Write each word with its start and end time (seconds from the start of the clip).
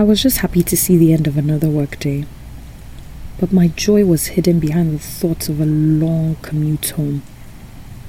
I 0.00 0.02
was 0.02 0.22
just 0.22 0.38
happy 0.38 0.62
to 0.62 0.78
see 0.78 0.96
the 0.96 1.12
end 1.12 1.26
of 1.26 1.36
another 1.36 1.68
workday. 1.68 2.24
But 3.38 3.52
my 3.52 3.68
joy 3.68 4.06
was 4.06 4.28
hidden 4.28 4.58
behind 4.58 4.94
the 4.94 4.98
thoughts 4.98 5.50
of 5.50 5.60
a 5.60 5.66
long 5.66 6.36
commute 6.36 6.88
home. 6.88 7.22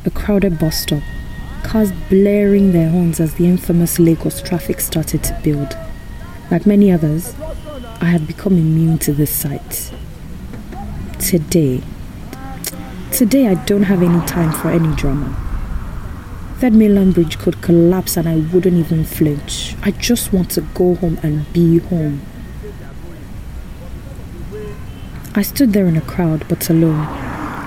A 0.05 0.09
crowded 0.09 0.57
bus 0.57 0.83
stop, 0.83 1.04
cars 1.63 1.91
blaring 2.09 2.71
their 2.71 2.89
horns 2.91 3.19
as 3.19 3.33
the 3.33 3.46
infamous 3.46 3.99
Lagos 3.99 4.41
traffic 4.41 4.79
started 4.79 5.21
to 5.25 5.38
build. 5.43 5.75
Like 6.50 6.66
many 6.66 6.93
others, 6.93 7.36
I 8.00 8.05
had 8.05 8.26
become 8.26 8.54
immune 8.54 8.98
to 9.00 9.12
this 9.12 9.36
sight. 9.36 9.92
Today, 11.20 11.82
today 13.12 13.50
I 13.50 13.55
don't 13.66 13.84
have 13.84 14.02
any 14.02 14.26
time 14.26 14.54
for 14.54 14.70
any 14.70 14.96
drama. 14.96 15.50
Third 16.62 16.73
Mainland 16.73 17.16
Bridge 17.16 17.39
could 17.39 17.59
collapse 17.64 18.18
and 18.18 18.30
I 18.30 18.36
wouldn't 18.36 18.77
even 18.77 19.04
flinch. 19.04 19.75
I 19.82 19.89
just 19.89 20.32
want 20.32 20.52
to 20.52 20.62
go 20.62 20.94
home 20.94 21.18
and 21.23 21.52
be 21.52 21.80
home. 21.80 22.22
I 25.34 25.41
stood 25.41 25.73
there 25.73 25.88
in 25.88 25.98
a 25.98 26.02
crowd, 26.02 26.48
but 26.48 26.70
alone. 26.70 27.08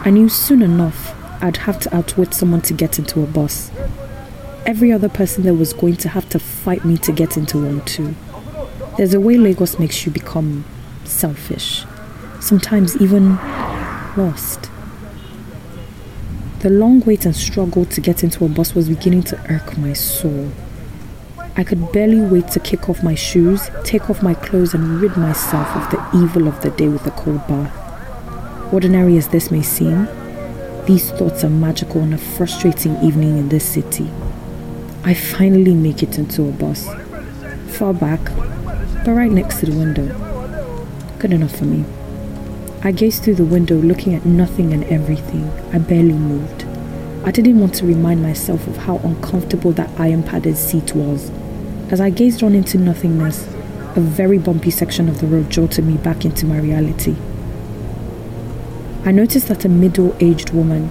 I 0.05 0.11
knew 0.11 0.29
soon 0.29 0.63
enough 0.63 1.13
I'd 1.43 1.57
have 1.57 1.81
to 1.81 1.93
outwit 1.97 2.35
someone 2.35 2.61
to 2.61 2.73
get 2.73 3.01
into 3.01 3.21
a 3.21 3.27
bus. 3.27 3.73
Every 4.65 4.93
other 4.93 5.09
person 5.09 5.43
there 5.43 5.55
was 5.55 5.73
going 5.73 5.97
to 5.97 6.11
have 6.11 6.29
to 6.29 6.39
fight 6.39 6.85
me 6.85 6.97
to 6.99 7.11
get 7.11 7.37
into 7.37 7.65
one 7.65 7.85
too. 7.85 8.15
There's 8.97 9.13
a 9.13 9.19
way 9.19 9.37
Lagos 9.37 9.77
makes 9.77 10.07
you 10.07 10.13
become 10.13 10.65
selfish, 11.03 11.85
sometimes 12.39 12.97
even 13.03 13.39
lost. 14.17 14.71
The 16.65 16.71
long 16.71 17.01
wait 17.01 17.27
and 17.27 17.37
struggle 17.37 17.85
to 17.85 18.01
get 18.01 18.25
into 18.25 18.43
a 18.47 18.49
bus 18.49 18.75
was 18.75 18.89
beginning 18.89 19.25
to 19.25 19.53
irk 19.53 19.77
my 19.77 19.93
soul. 19.93 20.51
I 21.59 21.63
could 21.63 21.93
barely 21.93 22.23
wait 22.23 22.49
to 22.53 22.59
kick 22.59 22.89
off 22.89 23.03
my 23.03 23.15
shoes, 23.15 23.69
take 23.85 24.09
off 24.09 24.23
my 24.23 24.33
clothes, 24.33 24.73
and 24.73 24.99
rid 24.99 25.15
myself 25.19 25.69
of 25.77 25.91
the 25.91 26.23
evil 26.23 26.49
of 26.49 26.63
the 26.63 26.71
day 26.71 26.89
with 26.89 27.07
a 27.07 27.11
cold 27.11 27.47
bath. 27.47 28.73
Ordinary 28.73 29.19
as 29.19 29.29
this 29.29 29.51
may 29.51 29.61
seem, 29.61 30.09
these 30.87 31.11
thoughts 31.11 31.45
are 31.45 31.51
magical 31.51 32.01
on 32.01 32.15
a 32.15 32.19
frustrating 32.19 32.97
evening 33.03 33.37
in 33.37 33.51
this 33.51 33.67
city. 33.67 34.11
I 35.05 35.13
finally 35.13 35.75
make 35.75 36.03
it 36.03 36.17
into 36.17 36.49
a 36.49 36.51
bus. 36.51 36.89
Far 37.77 37.93
back, 37.93 38.25
but 39.05 39.13
right 39.13 39.31
next 39.31 39.61
to 39.61 39.67
the 39.67 39.79
window. 39.79 40.07
Good 41.19 41.35
enough 41.35 41.57
for 41.59 41.67
me. 41.67 41.85
I 42.87 42.93
gazed 42.93 43.23
through 43.23 43.37
the 43.37 43.47
window, 43.47 43.77
looking 43.77 44.15
at 44.15 44.27
nothing 44.27 44.75
and 44.75 44.85
everything. 44.85 45.51
I 45.73 45.79
barely 45.79 46.13
moved. 46.13 46.67
I 47.27 47.31
didn't 47.31 47.59
want 47.59 47.75
to 47.77 47.87
remind 47.87 48.23
myself 48.23 48.67
of 48.67 48.77
how 48.77 48.99
uncomfortable 48.99 49.73
that 49.73 49.99
iron 49.99 50.23
padded 50.23 50.59
seat 50.59 50.95
was. 50.95 51.31
As 51.91 51.99
I 51.99 52.11
gazed 52.11 52.43
on 52.43 52.55
into 52.55 52.77
nothingness, 52.77 53.47
a 53.97 54.01
very 54.01 54.37
bumpy 54.37 54.71
section 54.71 55.09
of 55.09 55.23
the 55.23 55.27
road 55.27 55.49
jolted 55.49 55.87
me 55.87 55.97
back 55.97 56.27
into 56.27 56.45
my 56.45 56.59
reality. 56.59 57.17
I 59.07 59.13
noticed 59.13 59.49
that 59.49 59.65
a 59.65 59.69
middle 59.71 60.15
aged 60.21 60.51
woman 60.51 60.91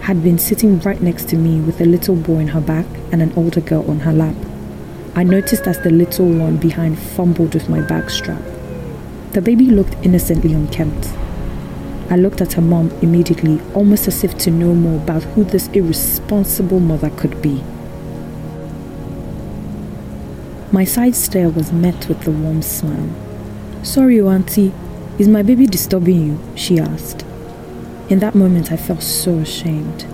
had 0.00 0.22
been 0.22 0.38
sitting 0.38 0.80
right 0.80 1.02
next 1.02 1.28
to 1.28 1.36
me 1.36 1.60
with 1.60 1.82
a 1.82 1.84
little 1.84 2.16
boy 2.16 2.38
in 2.38 2.48
her 2.48 2.60
back 2.62 2.86
and 3.12 3.20
an 3.20 3.34
older 3.36 3.60
girl 3.60 3.84
on 3.90 4.00
her 4.00 4.14
lap. 4.14 4.36
I 5.14 5.24
noticed 5.24 5.66
as 5.66 5.78
the 5.82 5.90
little 5.90 6.30
one 6.32 6.56
behind 6.56 6.98
fumbled 6.98 7.52
with 7.52 7.68
my 7.68 7.82
bag 7.82 8.08
strap. 8.08 8.40
The 9.32 9.42
baby 9.42 9.66
looked 9.66 9.94
innocently 10.04 10.54
unkempt. 10.54 11.08
I 12.10 12.16
looked 12.16 12.40
at 12.40 12.54
her 12.54 12.62
mom 12.62 12.90
immediately, 13.02 13.60
almost 13.74 14.08
as 14.08 14.24
if 14.24 14.38
to 14.38 14.50
know 14.50 14.74
more 14.74 14.96
about 14.96 15.22
who 15.22 15.44
this 15.44 15.68
irresponsible 15.68 16.80
mother 16.80 17.10
could 17.10 17.42
be. 17.42 17.62
My 20.72 20.84
side 20.84 21.14
stare 21.14 21.50
was 21.50 21.72
met 21.72 22.08
with 22.08 22.26
a 22.26 22.30
warm 22.30 22.62
smile. 22.62 23.10
Sorry, 23.82 24.18
oh, 24.20 24.28
Auntie, 24.28 24.72
is 25.18 25.28
my 25.28 25.42
baby 25.42 25.66
disturbing 25.66 26.26
you? 26.26 26.40
she 26.54 26.78
asked. 26.78 27.26
In 28.08 28.20
that 28.20 28.34
moment, 28.34 28.72
I 28.72 28.78
felt 28.78 29.02
so 29.02 29.38
ashamed. 29.38 30.06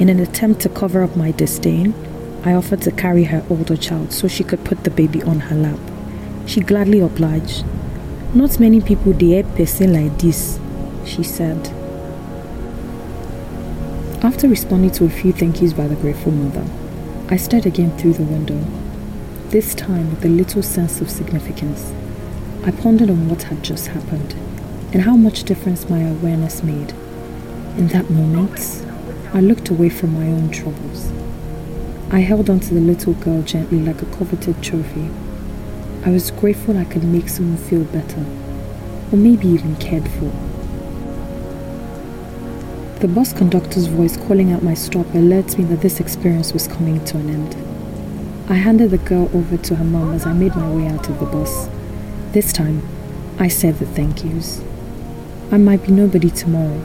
In 0.00 0.08
an 0.08 0.18
attempt 0.18 0.60
to 0.62 0.68
cover 0.68 1.04
up 1.04 1.16
my 1.16 1.30
disdain, 1.30 1.94
I 2.44 2.54
offered 2.54 2.82
to 2.82 2.90
carry 2.90 3.24
her 3.24 3.44
older 3.48 3.76
child 3.76 4.12
so 4.12 4.26
she 4.26 4.42
could 4.42 4.64
put 4.64 4.82
the 4.82 4.90
baby 4.90 5.22
on 5.22 5.40
her 5.40 5.56
lap. 5.56 5.78
She 6.46 6.60
gladly 6.60 6.98
obliged. 7.00 7.64
Not 8.34 8.60
many 8.60 8.80
people 8.80 9.12
dare 9.12 9.44
person 9.44 9.92
like 9.92 10.18
this, 10.18 10.58
she 11.04 11.22
said. 11.22 11.68
After 14.22 14.48
responding 14.48 14.90
to 14.92 15.04
a 15.04 15.10
few 15.10 15.32
thank 15.32 15.62
yous 15.62 15.72
by 15.72 15.86
the 15.86 15.96
grateful 15.96 16.32
mother, 16.32 16.66
I 17.28 17.36
stared 17.36 17.66
again 17.66 17.96
through 17.96 18.14
the 18.14 18.24
window 18.24 18.64
this 19.50 19.74
time 19.74 20.10
with 20.10 20.24
a 20.24 20.28
little 20.28 20.62
sense 20.62 21.00
of 21.00 21.08
significance. 21.08 21.92
I 22.64 22.72
pondered 22.72 23.10
on 23.10 23.28
what 23.28 23.44
had 23.44 23.62
just 23.62 23.86
happened 23.88 24.34
and 24.92 25.02
how 25.02 25.16
much 25.16 25.44
difference 25.44 25.88
my 25.88 26.00
awareness 26.00 26.62
made. 26.62 26.90
In 27.78 27.88
that 27.88 28.10
moment, 28.10 28.84
I 29.32 29.40
looked 29.40 29.68
away 29.68 29.88
from 29.88 30.14
my 30.14 30.26
own 30.26 30.50
troubles. 30.50 31.12
I 32.10 32.20
held 32.20 32.50
onto 32.50 32.74
the 32.74 32.80
little 32.80 33.14
girl 33.14 33.42
gently 33.42 33.80
like 33.80 34.02
a 34.02 34.06
coveted 34.06 34.62
trophy. 34.62 35.10
I 36.06 36.10
was 36.10 36.30
grateful 36.30 36.78
I 36.78 36.84
could 36.84 37.02
make 37.02 37.28
someone 37.28 37.56
feel 37.56 37.82
better, 37.82 38.24
or 39.10 39.16
maybe 39.16 39.48
even 39.48 39.74
cared 39.74 40.08
for. 40.08 40.30
The 43.00 43.08
bus 43.08 43.32
conductor's 43.32 43.88
voice 43.88 44.16
calling 44.16 44.52
out 44.52 44.62
my 44.62 44.74
stop 44.74 45.06
alerts 45.06 45.58
me 45.58 45.64
that 45.64 45.80
this 45.80 45.98
experience 45.98 46.52
was 46.52 46.68
coming 46.68 47.04
to 47.06 47.18
an 47.18 47.28
end. 47.28 47.56
I 48.48 48.54
handed 48.54 48.92
the 48.92 48.98
girl 48.98 49.28
over 49.34 49.56
to 49.56 49.74
her 49.74 49.84
mom 49.84 50.14
as 50.14 50.26
I 50.26 50.32
made 50.32 50.54
my 50.54 50.70
way 50.70 50.86
out 50.86 51.08
of 51.08 51.18
the 51.18 51.26
bus. 51.26 51.68
This 52.30 52.52
time, 52.52 52.86
I 53.40 53.48
said 53.48 53.80
the 53.80 53.86
thank 53.86 54.22
yous. 54.22 54.62
I 55.50 55.56
might 55.56 55.84
be 55.84 55.90
nobody 55.90 56.30
tomorrow, 56.30 56.80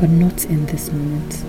but 0.00 0.10
not 0.10 0.44
in 0.46 0.66
this 0.66 0.90
moment. 0.90 1.44